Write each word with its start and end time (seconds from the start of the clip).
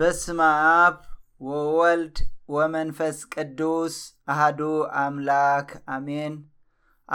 በስማኣብ 0.00 0.94
ወወልድ 1.48 2.16
ወመንፈስ 2.54 3.16
ቅዱስ 3.34 3.96
ኣሃዱ 4.32 4.60
ኣምላክ 5.00 5.68
ኣሜን 5.96 6.34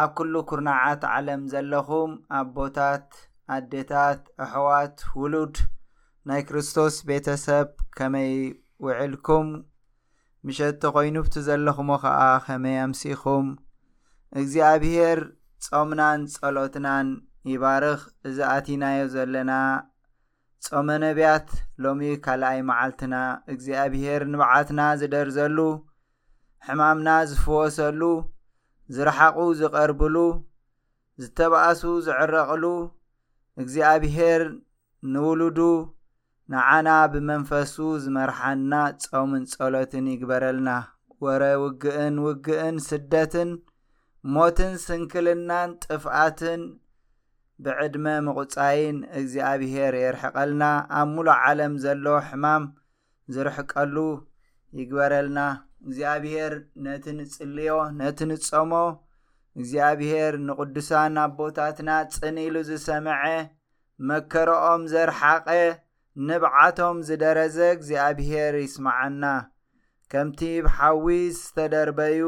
ኣብ 0.01 0.11
ኵሉ 0.17 0.33
ኵርናዓት 0.49 1.01
ዓለም 1.13 1.41
ዘለኹም 1.53 2.11
ኣብ 2.39 2.47
ቦታት 2.57 3.07
ኣዴታት 3.55 4.21
ኣሕዋት 4.45 4.97
ሁሉድ 5.15 5.55
ናይ 6.31 6.41
ክርስቶስ 6.47 6.95
ቤተ 7.09 7.27
ሰብ 7.45 7.70
ከመይ 7.97 8.34
ውዕልኩም 8.86 9.47
ምሸቶ 10.45 10.81
ኾይኑብቲ 10.97 11.33
ዘለኹሞ 11.49 11.89
ኸዓ 12.04 12.21
ኸመይ 12.47 12.77
ኣምሲኹም 12.86 13.47
እግዚኣብሄር 14.39 15.20
ጾሙናን 15.67 16.21
ጸሎትናን 16.36 17.07
ይባርኽ 17.51 18.01
እዚ 18.29 18.38
ኣቲናዮ 18.57 19.01
ዘለና 19.15 19.51
ጾመነብያት 20.68 21.50
ሎሚ 21.84 22.02
ካልኣይ 22.23 22.59
መዓልትና 22.70 23.16
እግዚኣብሄር 23.54 24.22
ንባዓትና 24.31 24.80
ዝደርዘሉ 25.02 25.58
ሕማምና 26.67 27.09
ዝፍወሰሉ 27.30 28.02
ዝረሓቑ 28.95 29.38
ዝቐርብሉ 29.59 30.16
ዝተባኣሱ 31.22 31.81
ዝዕረቕሉ 32.08 32.66
እግዚኣብሄር 33.62 34.44
ንውሉዱ 35.14 35.59
ንዓና 36.52 36.88
ብመንፈሱ 37.14 37.76
ዝመርሓንና 38.03 38.73
ጾምን 39.05 39.44
ጸሎትን 39.53 40.05
ይግበረልና 40.14 40.70
ወረ 41.26 41.44
ውግእን 41.64 42.16
ውግእን 42.28 42.78
ስደትን 42.89 43.50
ሞትን 44.36 44.73
ስንክልናን 44.86 45.70
ጥፍኣትን 45.86 46.62
ብዕድመ 47.63 48.05
ምቝጻይን 48.26 48.98
እግዚኣብሄር 49.20 49.94
የርሕቐልና 50.02 50.63
ኣብ 51.00 51.08
ሙሉእ 51.16 51.36
ዓለም 51.45 51.73
ዘሎ 51.84 52.05
ሕማም 52.27 52.63
ዝርሕቀሉ 53.36 53.95
ይግበረልና 54.80 55.40
እግዚኣብሄር 55.86 56.53
ነቲ 56.86 57.06
ንጽልዮ 57.17 57.73
ነቲ 58.00 58.20
ንጸሞ 58.31 58.72
እግዚኣብሄር 59.59 60.33
ንቕዱሳን 60.48 61.16
ኣብ 61.25 61.31
ቦታትና 61.39 61.89
ጽኒ 62.16 62.38
ኢሉ 62.48 62.56
ዝሰምዐ 62.70 63.22
መከሮኦም 64.09 64.83
ዘርሓቐ 64.94 65.48
ንብዓቶም 66.28 66.98
ዝደረዘ 67.09 67.58
እግዚኣብሄር 67.78 68.55
ይስማዐና 68.66 69.23
ከምቲ 70.11 70.39
ብ 70.64 70.70
ሓዊስ 70.78 71.38
ዝተደርበዩ 71.44 72.22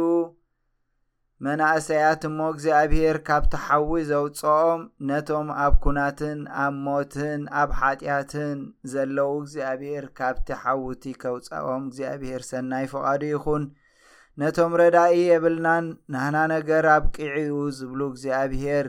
መናእሰያት 1.45 2.21
እሞ 2.27 2.39
እግዚኣብሄር 2.53 3.17
ካብቲ 3.27 3.53
ሓዊ 3.65 3.89
ዘውፅኦም 4.09 4.81
ነቶም 5.09 5.47
ኣብ 5.63 5.73
ኩናትን 5.83 6.39
ኣብ 6.63 6.73
ሞትን 6.85 7.41
ኣብ 7.61 7.69
ሓጢኣትን 7.79 8.57
ዘለዉ 8.91 9.29
እግዚኣብሄር 9.43 10.05
ካብቲ 10.19 10.47
ሓዊቲ 10.65 11.03
ከውፃኦም 11.23 11.83
እግዚኣብሄር 11.87 12.41
ሰናይ 12.49 12.85
ፍቓዲ 12.93 13.23
ይኹን 13.33 13.63
ነቶም 14.41 14.73
ረዳኢ 14.81 15.15
የብልናን 15.31 15.87
ናህና 16.15 16.37
ነገር 16.53 16.85
ኣብ 16.97 17.03
ቂዕኡ 17.15 17.57
ዝብሉ 17.79 18.01
እግዚኣብሄር 18.11 18.87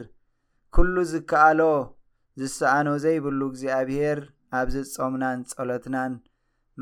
ኩሉ 0.75 0.95
ዝከኣሎ 1.15 1.61
ዝሰኣኖ 2.41 2.89
ዘይብሉ 3.07 3.41
እግዚኣብሄር 3.53 4.21
ኣብ 4.59 4.69
ዝጾምናን 4.77 5.41
ጸሎትናን 5.53 6.13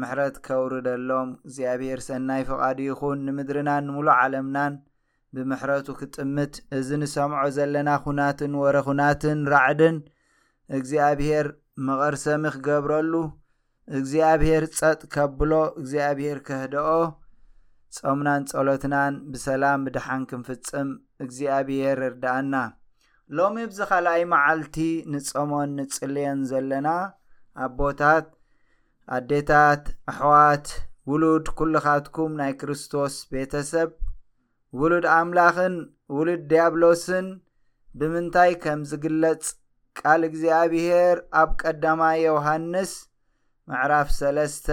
ምሕረት 0.01 0.37
ከውርደሎም 0.49 1.31
እግዚኣብሄር 1.47 2.01
ሰናይ 2.11 2.43
ፍቓዱ 2.53 2.79
ይኹን 2.93 3.19
ንምድርናን 3.29 3.84
ንምሉእ 3.89 4.17
ዓለምናን 4.21 4.75
ብምሕረቱ 5.34 5.86
ክጥምት 5.98 6.55
እዚ 6.77 6.89
ንሰምዖ 7.00 7.42
ዘለና 7.56 7.89
ኩናትን 8.05 8.53
ወረኩናትን 8.62 9.39
ራዕድን 9.53 9.97
እግዚኣብሄር 10.77 11.47
መቐርሰሚ 11.87 12.42
ክገብረሉ 12.55 13.12
እግዚኣብሄር 13.98 14.64
ፀጥ 14.78 15.00
ከብሎ 15.14 15.53
እግዚኣብሄር 15.81 16.39
ከህደኦ 16.48 16.91
ጾሙናን 17.98 18.42
ጸሎትናን 18.50 19.14
ብሰላም 19.34 19.84
ብድሓን 19.87 20.25
ክንፍፅም 20.33 20.91
እግዚኣብሄር 21.25 21.99
እርዳአና 22.10 22.55
ሎሚ 23.38 23.56
ብዚ 23.71 23.81
ኸልይ 23.93 24.22
መዓልቲ 24.34 24.76
ንጾሞን 25.15 25.71
ንጽልዮን 25.78 26.41
ዘለና 26.50 26.88
ኣቦታት 27.65 28.26
ኣዴታት 29.16 29.84
ኣሕዋት 30.10 30.66
ውሉድ 31.10 31.47
ኩሉኻትኩም 31.59 32.32
ናይ 32.41 32.53
ክርስቶስ 32.60 33.15
ቤተሰብ 33.34 33.88
ውሉድ 34.78 35.06
ኣምላኽን 35.19 35.75
ውሉድ 36.16 36.42
ዲያብሎስን 36.50 37.26
ብምንታይ 37.98 38.53
ከም 38.62 38.81
ዝግለጽ 38.91 39.44
ቃል 40.00 40.20
እግዚኣብሄር 40.31 41.16
ኣብ 41.41 41.50
ቀዳማ 41.62 42.03
ዮውሃንስ 42.25 42.92
መዕራፍ 43.70 44.08
ሰለስተ 44.19 44.69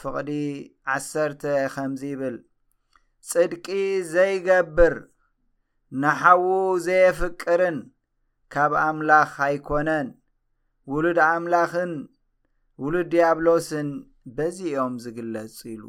ፍቕዲ 0.00 0.30
1ሰር 0.98 1.30
ኸምዚ 1.74 2.02
ይብል 2.12 2.36
ጽድቂ 3.30 3.66
ዘይገብር 4.12 4.96
ንሓዉ 6.02 6.46
ዘየፍቅርን 6.86 7.78
ካብ 8.54 8.72
ኣምላኽ 8.86 9.32
ኣይኮነን 9.48 10.08
ውሉድ 10.94 11.18
ኣምላኽን 11.32 11.92
ውሉድ 12.84 13.08
ዲያብሎስን 13.16 13.90
በዚኦም 14.36 14.94
ዝግለጹ 15.04 15.48
ኢሉ 15.74 15.82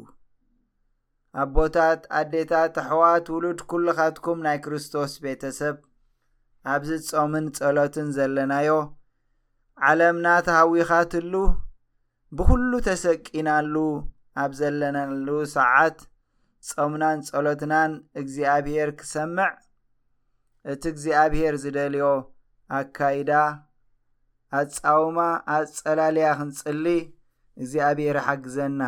ኣቦታት 1.42 2.02
ኣዴታት 2.18 2.74
ኣሕዋት 2.82 3.26
ውሉድ 3.32 3.58
ኵልኻትኩም 3.70 4.38
ናይ 4.46 4.58
ክርስቶስ 4.64 5.12
ቤተ 5.24 5.42
ሰብ 5.58 5.76
ኣብዚ 6.74 6.90
ጾምን 7.08 7.46
ጸሎትን 7.58 8.06
ዘለናዮ 8.16 8.70
ዓለምና 9.88 10.26
ተሃዊኻትሉ 10.46 11.34
ብዅሉ 12.38 12.72
ተሰቂናሉ 12.86 13.74
ኣብ 14.42 14.52
ዘለናሉ 14.60 15.28
ሰዓት 15.56 15.98
ጾሙናን 16.70 17.18
ጸሎትናን 17.28 17.92
እግዚኣብሄር 18.22 18.90
ክሰምዕ 19.00 19.50
እቲ 20.74 20.82
እግዚኣብሄር 20.92 21.54
ዝደልዮ 21.64 22.06
ኣካይዳ 22.78 23.30
ኣጻውማ 24.60 25.18
ኣጸላልያ 25.56 26.28
ኽንጽሊ 26.40 26.84
እግዚኣብሄር 27.62 28.18
ሓግዘና 28.28 28.80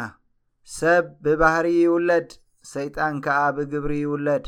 ሰብ 0.76 1.04
ብባህሪ 1.24 1.66
ይውለድ 1.82 2.30
ሰይጣን 2.72 3.14
ከዓ 3.24 3.40
ብግብሪ 3.56 3.92
ይውለድ 4.00 4.44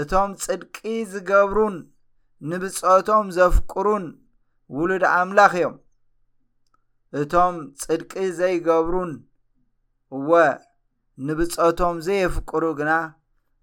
እቶም 0.00 0.30
ጽድቂ 0.44 0.76
ዝገብሩን 1.12 1.76
ንብጾቶም 2.50 3.26
ዘፍቅሩን 3.36 4.04
ውሉድ 4.76 5.04
ኣምላኽ 5.14 5.52
እዮም 5.58 5.74
እቶም 7.20 7.54
ጽድቂ 7.82 8.12
ዘይገብሩን 8.38 9.12
እወ 10.18 10.30
ንብጾቶም 11.26 11.96
ዘየፍቅሩ 12.06 12.62
ግና 12.80 12.92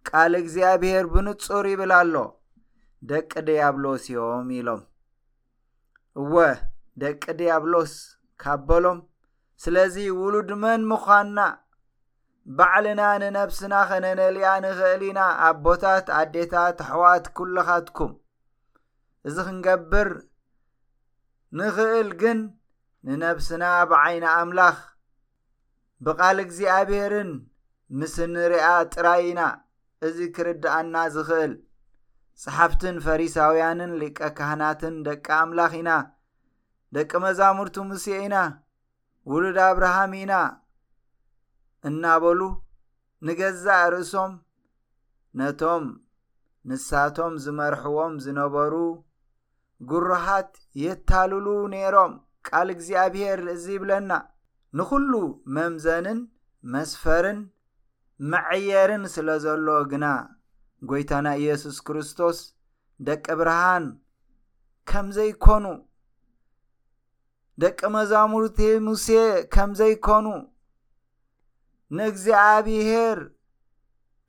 ቃል 0.10 0.34
እግዚኣብሔር 0.42 1.06
ብንጹር 1.14 1.66
ይብላ 1.74 1.92
ኣሎ 2.04 2.16
ደቂ 3.10 3.32
ድያብሎስ 3.48 4.04
ዮም 4.16 4.48
ኢሎም 4.58 4.82
እወ 6.22 6.36
ደቂ 7.04 7.24
ዲያብሎስ 7.40 7.94
ካበሎም 8.42 9.00
ስለዚ 9.64 9.96
ውሉድ 10.22 10.50
መን 10.64 10.82
ምዃንና 10.92 11.38
ባዕልና 12.58 13.02
ንነብስና 13.22 13.74
ኸነነልኣ 13.90 14.46
ንኽእል 14.64 15.02
ኢና 15.10 15.20
ኣብ 15.48 15.58
ቦታት 15.66 16.08
ኣዴታት 16.20 16.78
ኣሕዋት 16.86 17.26
ኲልኻትኩም 17.38 18.12
እዚ 19.28 19.36
ክንገብር 19.48 20.10
ንኽእል 21.60 22.10
ግን 22.22 22.40
ንነብስና 23.08 23.64
ብዓይና 23.92 24.26
ኣምላኽ 24.42 24.78
ብቓል 26.06 26.38
እግዚኣብሔርን 26.46 27.32
ምስ 28.02 28.16
እንርያ 28.26 28.66
ጥራይ 28.94 29.24
ኢና 29.32 29.42
እዚ 30.08 30.18
ክርድኣና 30.38 30.96
ዝኽእል 31.16 31.54
ጸሓፍትን 32.44 32.98
ፈሪሳውያንን 33.06 33.94
ሊቀ 34.02 34.20
ካህናትን 34.40 34.96
ደቂ 35.08 35.28
ኣምላኽ 35.44 35.74
ኢና 35.82 35.92
ደቂ 36.98 37.12
መዛሙርቲ 37.26 37.78
ሙሴ 37.92 38.06
ኢና 38.26 38.36
ውሉድ 39.32 39.60
ኣብርሃም 39.70 40.14
ኢና 40.24 40.34
እናበሉ 41.90 42.42
ንገዛእ 43.26 43.86
ርእሶም 43.94 44.32
ነቶም 45.40 45.86
ንሳቶም 46.70 47.34
ዝመርሕዎም 47.44 48.14
ዝነበሩ 48.24 48.74
ጕሩሃት 49.90 50.52
የታልሉ 50.84 51.48
ነይሮም 51.74 52.14
ቃል 52.48 52.68
እግዚኣብሔር 52.76 53.40
እዚ 53.56 53.66
ይብለና 53.76 54.12
ንዅሉ 54.78 55.14
መምዘንን 55.56 56.20
መስፈርን 56.74 57.40
መዐየርን 58.32 59.04
ስለ 59.16 59.28
ዘሎ 59.46 59.68
ግና 59.92 60.06
ጐይታና 60.90 61.28
ኢየሱስ 61.42 61.78
ክርስቶስ 61.86 62.38
ደቂ 63.08 63.26
ብርሃን 63.40 63.86
ከም 64.90 65.08
ዘይኮኑ 65.18 65.66
ደቂ 67.62 67.80
መዛሙርቲ 67.96 68.60
ሙሴ 68.88 69.08
ከም 69.54 69.72
ዘይኮኑ 69.80 70.26
ንእግዚኣብሄር 72.00 73.20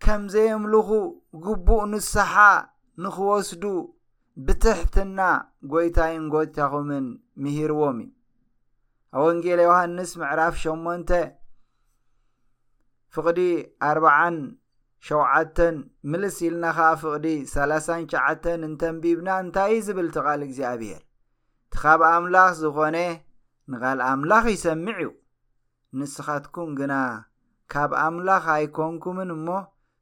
ከም 0.05 0.23
ዘየምልኹ 0.35 0.88
ግቡእ 1.44 1.82
ንስሓ 1.91 2.35
ንኽወስዱ 3.03 3.64
ብትሕትና 4.47 5.20
ጐይታይንጐታኹምን 5.73 7.06
ምሂርዎም 7.43 7.99
እዩ 8.05 8.09
አወንጌል 9.19 9.61
ዮሃንስ 9.69 10.11
ምዕራፍ 10.20 10.55
8 10.64 11.11
ፍቕዲ 13.14 13.41
4:7 13.87 15.64
ምልስ 16.11 16.37
ኢልናኻ 16.49 16.79
ፍቕዲ 17.03 17.26
39 17.55 18.53
እንተንቢብና 18.69 19.29
እንታይ 19.47 19.73
ዩ 19.79 19.82
ዝብል 19.88 20.09
ቲ 20.14 20.25
ቓል 20.26 20.41
እግዚኣብሄር 20.47 21.03
እቲ 21.05 21.75
ኻብ 21.82 22.00
ኣምላኽ 22.12 22.53
ዝዀነ 22.62 22.97
ንቓል 23.73 23.99
ኣምላኽ 24.12 24.44
ይሰሚዕ 24.56 24.97
እዩ 25.05 25.11
ንስኻትኩም 25.99 26.70
ግና 26.81 26.93
ካብ 27.72 27.90
ኣምላኽ 28.04 28.44
ኣይኰንኩምን 28.56 29.30
እሞ 29.36 29.46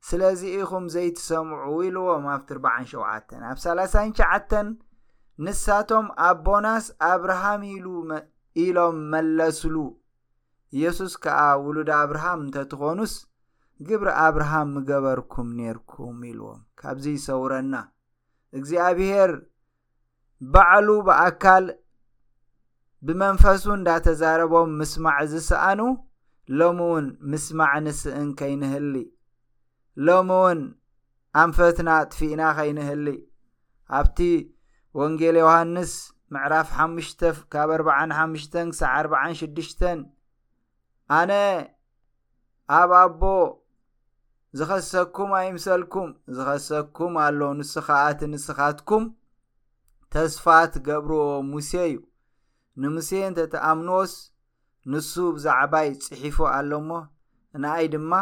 ስለዚ 0.08 0.40
ኢኹም 0.58 0.84
ዘይትሰምዑ 0.94 1.60
ኢልዎም 1.86 2.24
ኣብቲ 2.34 2.48
7 2.92 3.34
ኣብ 3.48 3.58
39 3.64 4.60
ንሳቶም 5.44 6.06
ኣቦናስ 6.28 6.86
ኣብርሃም 7.10 7.62
ኢሉ 7.74 7.86
ኢሎም 8.64 8.96
መለስሉ 9.12 9.76
ኢየሱስ 10.76 11.12
ከኣ 11.22 11.40
ውሉድ 11.64 11.88
ኣብርሃም 12.00 12.40
እንተ 12.44 12.56
ትዀኑስ 12.72 13.14
ግብሪ 13.88 14.08
ኣብርሃም 14.24 14.68
ምገበርኩም 14.74 15.48
ነርኩም 15.58 16.18
ኢልዎም 16.30 16.60
ካብዚ 16.80 17.04
ይሰውረና 17.16 17.74
እግዚኣብሄር 18.58 19.32
ባዕሉ 20.52 20.88
ብኣካል 21.06 21.64
ብመንፈሱ 23.06 23.64
እንዳተዛረቦም 23.78 24.70
ምስማዕ 24.80 25.18
ዝሰኣኑ 25.32 25.80
ሎሚእውን 26.58 27.06
ምስማዕ 27.30 27.72
ንስእን 27.86 28.28
ከይንህሊ 28.38 28.94
ሎሚ 30.06 30.28
እውን 30.38 30.60
ኣንፈትና 31.42 31.90
ጥፊኢና 32.12 32.42
ኸይንህሊ 32.56 33.06
ኣብቲ 33.98 34.18
ወንጌል 35.00 35.36
ዮሃንስ 35.42 35.92
ምዕራፍ 36.34 36.68
5ሙሽተ 36.84 37.20
ካብ 37.52 37.70
4ርዓ5ምሽተ 37.76 38.54
ክሳዕ 38.70 38.92
4ዓን6ድሽተን 39.06 40.00
ኣነ 41.18 41.32
ኣብ 42.78 42.90
ኣቦ 43.04 43.22
ዝኸሰኩም 44.58 45.30
ኣይምሰልኩም 45.40 46.08
ዝኸሰኩም 46.36 47.14
ኣሎ 47.24 47.40
ንስኸኣቲ 47.60 48.20
ንስኻትኩም 48.32 49.04
ተስፋት 50.14 50.72
ገብርዎ 50.88 51.22
ሙሴ 51.52 51.72
እዩ 51.88 51.96
ንሙሴንተተኣምኖስ 52.82 54.12
ንሱ 54.92 55.12
ብዛዕባይ 55.36 55.88
ጽሒፉ 56.04 56.36
ኣሎ 56.56 56.70
ሞ 56.88 56.90
ንኣይ 57.62 57.84
ድማ 57.94 58.12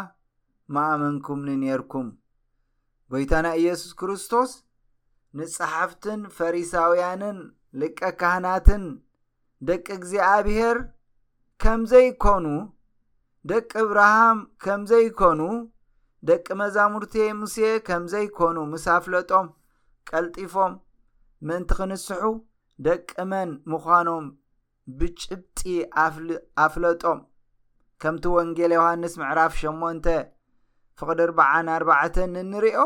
መኣመንኩምኒ 0.75 1.49
ነርኩም 1.61 2.07
ጐይታና 3.11 3.47
ኢየሱስ 3.59 3.91
ክርስቶስ 3.99 4.51
ንጸሓፍትን 5.37 6.21
ፈሪሳውያንን 6.37 7.37
ልቀ 7.81 7.99
ካህናትን 8.21 8.83
ደቂ 9.69 9.85
እግዚኣብሔር 9.99 10.77
ከም 11.63 11.81
ዘይኮኑ 11.91 12.45
ደቂ 13.51 13.71
እብርሃም 13.87 14.39
ከም 14.65 14.81
ዘይኮኑ 14.91 15.39
ደቂ 16.29 16.45
መዛሙርቴ 16.61 17.13
ሙሴ 17.41 17.57
ከም 17.87 18.03
ዘይኮኑ 18.13 18.55
ምሳ 18.73 18.85
ፍለጦም 19.05 19.47
ቀልጢፎም 20.11 20.73
ምእንቲ 21.47 21.69
ኽንስሑ 21.79 22.21
ደቂ 22.87 23.09
መን 23.31 23.49
ምዃኖም 23.71 24.25
ብጭብጢ 24.97 25.59
ፍኣፍለጦም 26.15 27.19
ከምቲ 28.01 28.25
ወንጌል 28.37 28.71
ዮሃንስ 28.77 29.13
ምዕራፍ 29.21 29.53
8 29.63 30.13
ፍቕዲ-4 30.99 32.19
እንርእዮ 32.43 32.77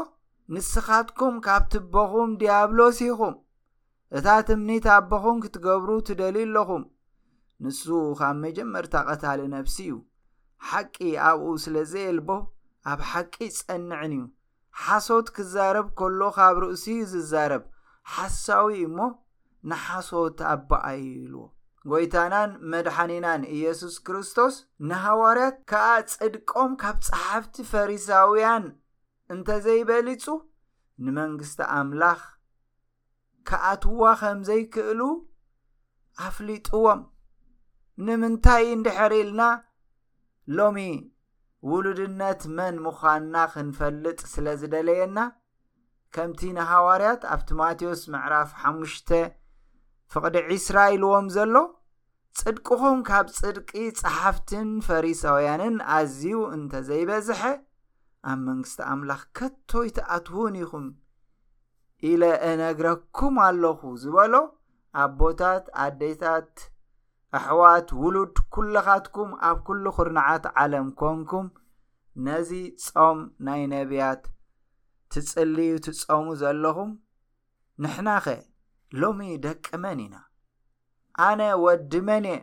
ንስኻትኩም 0.54 1.36
ካብትቦኹም 1.46 2.32
ዲያብሎሲኹም 2.42 3.36
እታ 4.18 4.28
ትምኒት 4.48 4.86
ኣቦኹም 4.96 5.38
ክትገብሩ 5.44 5.90
ትደልዩ 6.08 6.42
ኣለኹም 6.48 6.84
ንሱ 7.66 7.84
ኻብ 8.20 8.36
መጀመርታ 8.44 8.94
ቐታሊ 9.08 9.40
ነፍሲ 9.56 9.78
እዩ 9.92 9.96
ሓቂ 10.70 10.98
ኣብኡ 11.30 11.46
ስለ 11.64 11.76
ዘየልቦ 11.94 12.30
ኣብ 12.92 13.00
ሓቂ 13.14 13.34
ይጸንዕን 13.48 14.14
እዩ 14.18 14.24
ሓሶት 14.84 15.28
ኪዛረብ 15.38 15.88
ከሎ 16.00 16.20
ኻብ 16.38 16.56
ርእሲ 16.64 16.86
ዩ 17.00 17.10
ዝዛረብ 17.16 17.64
ሓሳዊ 18.14 18.72
እሞ 18.90 19.00
ንሓሶት 19.72 20.38
ኣቦኣይልዎ 20.54 21.44
ጐይታናን 21.91 22.51
መድሓኒናን 22.71 23.41
ኢየሱስ 23.56 23.95
ክርስቶስ 24.07 24.56
ንሃዋርያት 24.89 25.56
ከኣ 25.71 25.88
ጽድቆም 26.13 26.71
ካብ 26.81 26.97
ጸሓፍቲ 27.07 27.56
ፈሪሳውያን 27.71 28.65
እንተ 29.33 29.47
ዘይበሊጹ 29.65 30.24
ንመንግስቲ 31.06 31.59
ኣምላኽ 31.80 32.21
ከኣትዋ 33.50 34.01
ኸም 34.21 34.39
ዘይክእሉ 34.50 35.01
ኣፍሊጥዎም 36.27 37.01
ንምንታይ 38.06 38.65
ንድሕር 38.80 39.13
ኢልና 39.21 39.41
ሎሚ 40.57 40.80
ውሉድነት 41.71 42.41
መን 42.57 42.75
ምዃንና 42.85 43.35
ኽንፈልጥ 43.56 44.19
ስለ 44.33 44.45
ዝደለየና 44.62 45.19
ከምቲ 46.15 46.39
ንሃዋርያት 46.57 47.21
ኣብ 47.33 47.41
ቲማቴዎስ 47.50 48.01
ምዕራፍ 48.13 48.50
5ሽ 48.75 48.94
ፍቕዲ 50.13 50.36
ዒስራኤልዎም 50.57 51.27
ዘሎ 51.36 51.56
ጽድቅኹም 52.39 52.98
ካብ 53.07 53.27
ጽድቂ 53.38 53.69
ጸሓፍትን 54.00 54.69
ፈሪሳውያንን 54.88 55.75
ኣዝዩ 55.95 56.33
እንተዘይበዝሐ 56.56 57.42
ኣብ 58.31 58.38
መንግስቲ 58.50 58.80
ኣምላኽ 58.92 59.21
ከቶይቲኣትዉን 59.38 60.56
ኢኹም 60.63 60.86
ኢለ 62.12 62.24
እነግረኩም 62.51 63.36
ኣለኹ 63.48 63.81
ዝበሎ 64.04 64.33
ኣብ 65.04 65.12
ቦታት 65.21 65.65
ኣዴይታት 65.86 66.51
ኣሕዋት 67.39 67.89
ውሉድ 68.04 68.36
ኵልኻትኩም 68.56 69.30
ኣብ 69.50 69.59
ኵሉ 69.68 69.86
ዅርናዓት 69.98 70.45
ዓለም 70.63 70.88
ኮንኩም 71.01 71.48
ነዚ 72.27 72.51
ጾም 72.88 73.19
ናይ 73.48 73.62
ነቢያት 73.74 74.24
ትጽልዩ 75.13 75.71
ትጾሙ 75.88 76.25
ዘለኹም 76.42 76.92
ንሕናኸ 77.83 78.25
ሎሚ 79.01 79.22
ደቀመን 79.45 80.00
ኢና 80.06 80.16
ኣነ 81.28 81.40
ወዲመን 81.63 82.25
እየ 82.34 82.40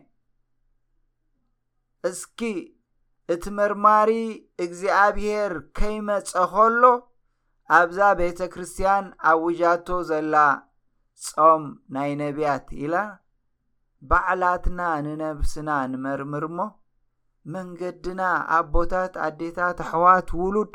እስኪ 2.10 2.40
እቲ 3.32 3.44
መርማሪ 3.58 4.10
እግዚኣብሄር 4.64 5.52
ከይመፀ 5.78 6.30
ኸሎ 6.54 6.82
ኣብዛ 7.78 7.98
ቤተ 8.20 8.38
ክርስትያን 8.52 9.06
ኣብ 9.30 9.38
ውጃቶ 9.46 9.86
ዘላ 10.10 10.36
ጾም 11.28 11.64
ናይ 11.94 12.12
ነቢያት 12.22 12.68
ኢላ 12.84 12.94
ባዕላትና 14.10 14.80
ንነብስና 15.06 15.70
ንመርምር 15.92 16.44
እሞ 16.50 16.58
መንገድና 17.54 18.20
ኣቦታት 18.58 19.14
ኣዴታት 19.26 19.78
ኣሕዋት 19.86 20.28
ውሉድ 20.42 20.74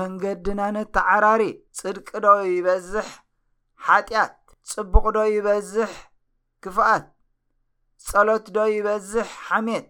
መንገድና 0.00 0.60
ነተዓራሪ 0.76 1.42
ጽድቂዶ 1.80 2.26
ይበዝሕ 2.52 3.08
ሓጢኣት 3.88 4.34
ፅቡቕ 4.72 5.06
ዶ 5.16 5.18
ይበዝሕ 5.32 5.90
ክፍኣት 6.64 7.06
ጸሎት 8.08 8.46
ዶ 8.56 8.58
ይበዝሕ 8.74 9.28
ሓምት 9.46 9.88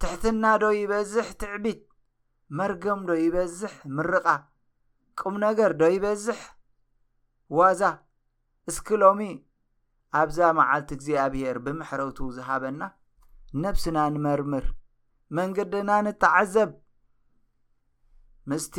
ትሕትና 0.00 0.44
ዶ 0.62 0.64
ይበዝሕ 0.80 1.26
ትዕቢት 1.40 1.80
መርጎምዶ 2.58 3.08
ይበዝሕ 3.24 3.72
ምርቓ 3.96 4.26
ቁም 5.18 5.34
ነገር 5.46 5.70
ዶ 5.80 5.82
ይበዝሕ 5.96 6.40
ዋዛ 7.58 7.82
እስኪሎሚ 8.70 9.20
ኣብዛ 10.20 10.38
መዓልቲ 10.58 10.90
እግዜኣብሄር 10.96 11.56
ብምሕረቱ 11.64 12.18
ዝሃበና 12.36 12.82
ነብስና 13.62 13.98
ንመርምር 14.14 14.66
መንግድና 15.38 15.90
ንተዓዘብ 16.06 16.70
ምስቲ 18.50 18.76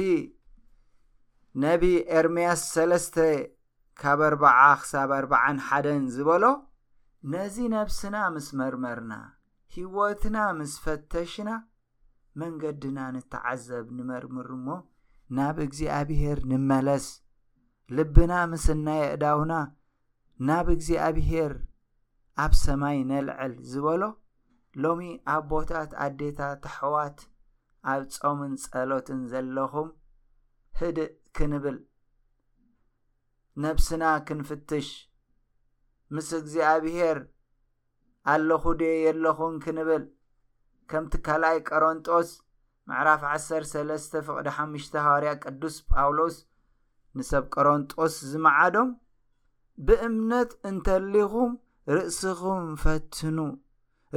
ነቢ 1.65 1.83
ኤርምያስ 2.19 2.61
ሰለስተ 2.75 3.15
ካብ 4.01 4.19
4ርዓ 4.27 4.61
ሳብ4ርዓን1ደን 4.91 6.03
ዝበሎ 6.15 6.43
ነዚ 7.33 7.55
ነብስና 7.73 8.15
ምስ 8.35 8.47
መርመርና 8.59 9.13
ህይወትና 9.75 10.37
ምስ 10.57 10.73
ፈተሽና 10.83 11.49
መንገድና 12.41 12.99
ንተዓዘብ 13.15 13.85
ንመርምር 13.97 14.47
እሞ 14.57 14.67
ናብ 15.37 15.57
እግዚኣብሄር 15.67 16.39
ንመለስ 16.51 17.05
ልብና 17.97 18.33
ምስ 18.53 18.65
እናይእዳውና 18.75 19.53
ናብ 20.47 20.67
እግዚኣብሄር 20.75 21.53
ኣብ 22.43 22.53
ሰማይ 22.65 22.97
ነልዕል 23.11 23.53
ዝበሎ 23.71 24.03
ሎሚ 24.83 25.01
ኣብ 25.33 25.43
ቦታት 25.51 25.91
ኣዴታ 26.05 26.39
ተሕዋት 26.63 27.17
ኣብ 27.91 28.01
ጾምን 28.15 28.53
ጸሎትን 28.65 29.21
ዘለኹም 29.31 29.89
ህድእ 30.79 31.11
ክንብል 31.37 31.77
ነብስና 33.61 34.03
ክንፍትሽ 34.27 34.87
ምስ 36.15 36.29
እግዚኣብሄር 36.39 37.17
ኣለኹ 38.31 38.63
ድየ 38.79 38.93
የለኹን 39.07 39.55
ክንብል 39.63 40.03
ከምቲ 40.91 41.13
ካልኣይ 41.25 41.57
ቆረንጦስ 41.69 42.29
መዕራፍ 42.89 43.21
13ስ 43.47 44.05
ፍቕዲሓተሃዋርያ 44.27 45.33
ቅዱስ 45.43 45.75
ጳውሎስ 45.93 46.37
ንሰብ 47.17 47.43
ቆረንጦስ 47.55 48.13
ዝምዓዶም 48.31 48.89
ብእምነት 49.85 50.51
እንተ 50.69 50.87
ኣሊኹም 50.99 51.51
ርእስኹም 51.95 52.65
ፈትኑ 52.83 53.37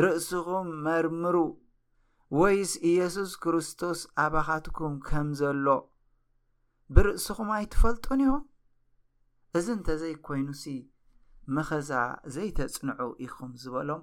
ርእስኹም 0.04 0.66
መርምሩ 0.86 1.36
ወይስ 2.40 2.72
ኢየሱስ 2.90 3.30
ክርስቶስ 3.44 4.00
ኣባኻትኩም 4.24 4.94
ከም 5.08 5.28
ዘሎ 5.40 5.68
ብርእስኹም 6.96 7.48
ኣይትፈልጡን 7.58 8.20
እዮም 8.24 8.42
እዚ 9.58 9.66
እንተዘይ 9.76 10.14
ኮይኑሲ 10.26 10.62
መኸዛ 11.56 11.90
ዘይተፅንዑ 12.34 13.00
ኢኹም 13.24 13.52
ዝበሎም 13.62 14.02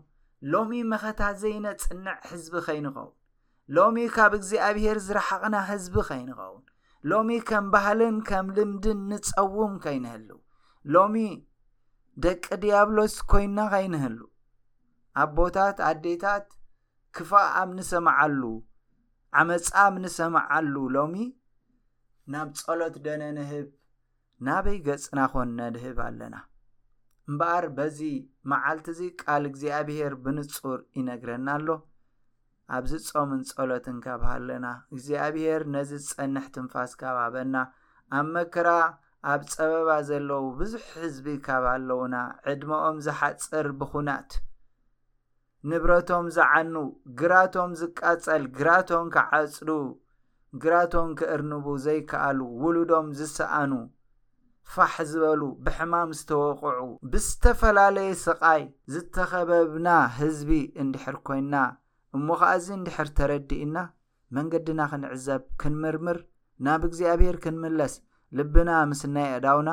ሎሚ 0.51 0.71
መኸታ 0.91 1.21
ዘይነፅንዕ 1.41 2.15
ህዝቢ 2.29 2.53
ኸይንኸውን 2.67 3.13
ሎሚ 3.75 3.97
ካብ 4.15 4.31
እግዚኣብሄር 4.37 4.97
ዝረሓቕና 5.07 5.55
ህዝቢ 5.69 5.95
ከይንኸውን 6.09 6.63
ሎሚ 7.11 7.29
ከም 7.49 7.65
ባህልን 7.73 8.17
ከም 8.29 8.47
ልምድን 8.57 8.99
ንፀውም 9.11 9.73
ከይንህሉ 9.83 10.29
ሎሚ 10.95 11.15
ደቂ 12.23 12.43
ድያብሎስ 12.63 13.15
ኮይና 13.31 13.57
ኸይንህሉ 13.73 14.19
ኣብ 15.21 15.29
ቦታት 15.37 15.77
ኣዴታት 15.89 16.47
ክፋ 17.15 17.31
ኣብ 17.61 17.69
ንሰማዓሉ 17.77 18.41
ዓመፃ 19.39 19.65
ኣብ 19.85 19.95
ንሰማዓሉ 20.03 20.75
ሎሚ 20.97 21.15
ናብ 22.33 22.49
ጸሎት 22.59 22.95
ደነ 23.05 23.23
ንህብ 23.37 23.67
ናበይ 24.45 24.77
ገጽናኾን 24.85 25.49
ነድህብ 25.59 25.97
ኣለና 26.05 26.35
እምበኣር 27.29 27.65
በዚ 27.77 27.99
መዓልቲ 28.51 28.87
እዚ 28.93 29.01
ቃል 29.21 29.43
እግዚኣብሄር 29.49 30.13
ብንጹር 30.23 30.79
ይነግረና 30.97 31.47
ኣሎ 31.57 31.67
ኣብዚ 32.75 32.93
ጾምን 33.09 33.41
ጸሎትን 33.51 33.97
ካብሃኣለና 34.05 34.65
እግዚኣብሄር 34.93 35.63
ነዚ 35.75 35.91
ዝጸንሕ 36.05 36.45
ትንፋስ 36.55 36.91
ካባበና 37.01 37.55
ኣብ 38.17 38.27
መከራ 38.35 38.69
ኣብ 39.33 39.41
ጸበባ 39.53 39.89
ዘለዉ 40.09 40.43
ብዙሕ 40.59 40.83
ህዝቢ 41.03 41.27
ካባሃለዉና 41.47 42.15
ዕድሞኦም 42.53 42.97
ዝሓጽር 43.07 43.67
ብኹናት 43.79 44.31
ንብረቶም 45.71 46.25
ዝዓኑ 46.35 46.75
ግራቶም 47.21 47.71
ዝቃጸል 47.81 48.45
ግራቶም 48.59 49.07
ክዓጽዱ 49.15 49.69
ግራቶም 50.65 51.11
ክእርንቡ 51.21 51.65
ዘይከኣሉ 51.87 52.39
ውሉዶም 52.63 53.07
ዝሰኣኑ 53.19 53.71
ፋሕ 54.71 54.93
ዝበሉ 55.09 55.41
ብሕማም 55.65 56.09
ዝተወቕዑ 56.17 56.79
ብዝተፈላለየ 57.11 58.09
ስቓይ 58.25 58.61
ዝተኸበብና 58.93 59.87
ህዝቢ 60.17 60.49
እንድሕር 60.83 61.17
ኰይንና 61.33 61.55
እሞኸኣዚ 62.17 62.65
እንድሕር 62.77 63.09
ተረዲእና 63.17 63.77
መንገድና 64.37 64.79
ኽንዕዘብ 64.91 65.41
ክንምርምር 65.61 66.17
ናብ 66.65 66.81
እግዚኣብሄር 66.89 67.37
ክንምለስ 67.43 67.93
ልብና 68.37 68.69
ምስ 68.91 69.01
እናይ 69.09 69.29
አዳውና 69.37 69.69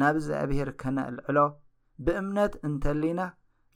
ናብ 0.00 0.14
እግዚኣብሄር 0.20 0.70
ከነልዕሎ 0.82 1.38
ብእምነት 2.06 2.52
እንተ 2.68 2.84
ልና 3.02 3.20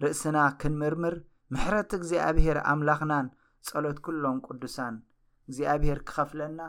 ርእስና 0.04 0.38
ክንምርምር 0.62 1.14
ምሕረት 1.54 1.90
እግዚኣብሄር 1.98 2.58
ኣምላኽናን 2.72 3.28
ጸሎት 3.68 3.98
ኵሎም 4.06 4.38
ቅዱሳን 4.48 4.96
እግዚኣብሄር 5.48 6.00
ክኸፍለና 6.08 6.60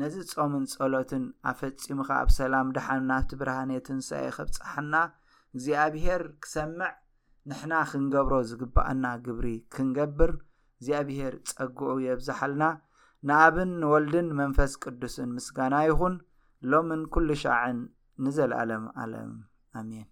ነዚ 0.00 0.16
ጾምን 0.32 0.64
ጸሎትን 0.72 1.24
ኣፈጺሙኻ 1.50 2.08
ኣብ 2.22 2.28
ሰላም 2.38 2.68
ደሓን 2.76 3.02
ናብቲ 3.10 3.30
ብርሃኔትንሳኤ 3.40 4.26
ኸብጽሓና 4.36 4.94
እግዚኣብሄር 5.54 6.22
ክሰምዕ 6.42 6.92
ንሕና 7.50 7.72
ክንገብሮ 7.90 8.34
ዝግባአና 8.50 9.04
ግብሪ 9.26 9.46
ክንገብር 9.74 10.32
እግዚኣብሄር 10.78 11.34
ጸግኡ 11.50 11.82
የብዛሓልና 12.06 12.62
ንኣብን 13.30 13.72
ንወልድን 13.82 14.30
መንፈስ 14.40 14.74
ቅዱስን 14.84 15.30
ምስጋና 15.36 15.74
ይኹን 15.88 16.16
ሎምን 16.72 17.02
ኵሉ 17.12 17.28
ሸዕን 17.44 17.80
ንዘለኣለም 18.24 18.86
ኣለም 19.04 19.34
ኣሜን 19.82 20.08